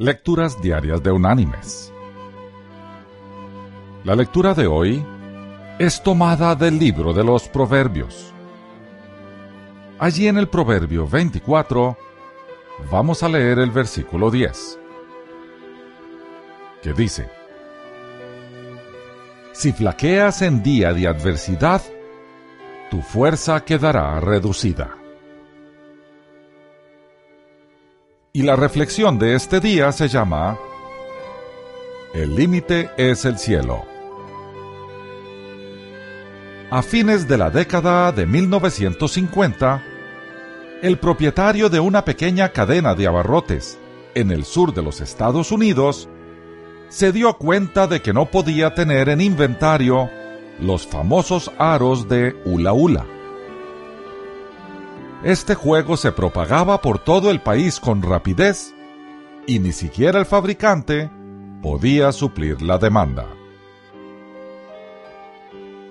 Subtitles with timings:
[0.00, 1.92] Lecturas Diarias de Unánimes.
[4.04, 5.04] La lectura de hoy
[5.80, 8.32] es tomada del libro de los Proverbios.
[9.98, 11.98] Allí en el Proverbio 24
[12.92, 14.78] vamos a leer el versículo 10,
[16.80, 17.28] que dice,
[19.50, 21.82] Si flaqueas en día de adversidad,
[22.88, 24.96] tu fuerza quedará reducida.
[28.38, 30.56] Y la reflexión de este día se llama
[32.14, 33.84] El límite es el cielo.
[36.70, 39.82] A fines de la década de 1950,
[40.82, 43.76] el propietario de una pequeña cadena de abarrotes
[44.14, 46.08] en el sur de los Estados Unidos
[46.90, 50.10] se dio cuenta de que no podía tener en inventario
[50.60, 53.17] los famosos aros de hula hula
[55.24, 58.74] este juego se propagaba por todo el país con rapidez
[59.46, 61.10] y ni siquiera el fabricante
[61.60, 63.26] podía suplir la demanda.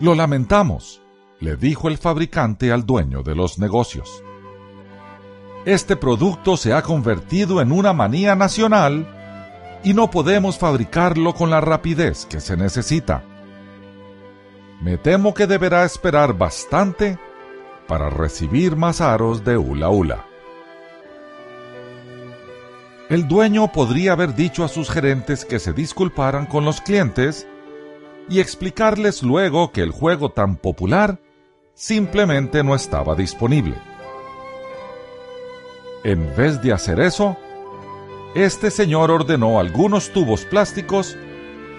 [0.00, 1.00] Lo lamentamos,
[1.40, 4.22] le dijo el fabricante al dueño de los negocios.
[5.64, 9.08] Este producto se ha convertido en una manía nacional
[9.82, 13.24] y no podemos fabricarlo con la rapidez que se necesita.
[14.82, 17.18] Me temo que deberá esperar bastante
[17.86, 20.26] para recibir más aros de hula hula.
[23.08, 27.46] El dueño podría haber dicho a sus gerentes que se disculparan con los clientes
[28.28, 31.20] y explicarles luego que el juego tan popular
[31.74, 33.74] simplemente no estaba disponible.
[36.02, 37.36] En vez de hacer eso,
[38.34, 41.16] este señor ordenó algunos tubos plásticos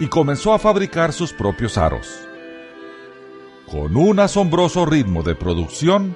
[0.00, 2.28] y comenzó a fabricar sus propios aros
[3.72, 6.14] con un asombroso ritmo de producción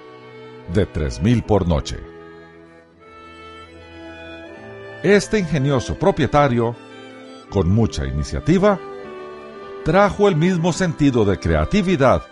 [0.75, 1.99] de 3.000 por noche.
[5.03, 6.77] Este ingenioso propietario,
[7.49, 8.79] con mucha iniciativa,
[9.87, 12.25] trajo el mismo sentido de creatividad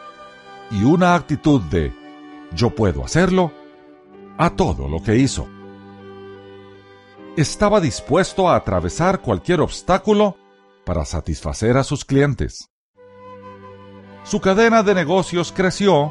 [0.70, 1.94] y una actitud de
[2.52, 3.50] yo puedo hacerlo
[4.36, 5.48] a todo lo que hizo.
[7.38, 10.36] Estaba dispuesto a atravesar cualquier obstáculo
[10.84, 12.73] para satisfacer a sus clientes
[14.24, 16.10] su cadena de negocios creció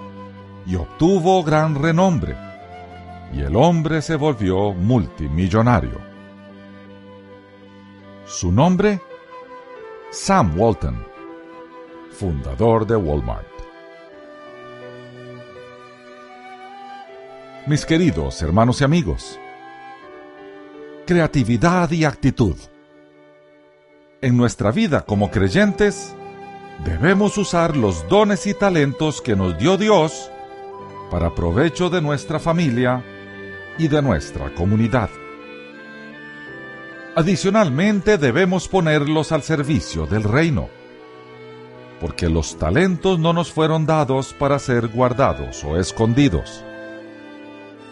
[0.66, 2.38] y obtuvo gran renombre,
[3.34, 6.00] y el hombre se volvió multimillonario.
[8.25, 9.01] Su nombre,
[10.12, 11.06] Sam Walton,
[12.12, 13.47] fundador de Walmart.
[17.66, 19.40] Mis queridos hermanos y amigos,
[21.07, 22.57] creatividad y actitud.
[24.22, 26.16] En nuestra vida como creyentes,
[26.83, 30.29] debemos usar los dones y talentos que nos dio Dios
[31.09, 33.03] para provecho de nuestra familia
[33.77, 35.09] y de nuestra comunidad.
[37.16, 40.69] Adicionalmente debemos ponerlos al servicio del reino,
[42.01, 46.63] porque los talentos no nos fueron dados para ser guardados o escondidos,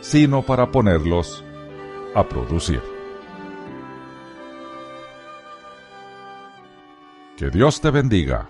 [0.01, 1.43] sino para ponerlos
[2.15, 2.81] a producir.
[7.37, 8.49] Que Dios te bendiga